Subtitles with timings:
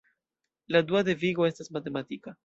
[0.75, 2.35] La dua devigo estas matematika.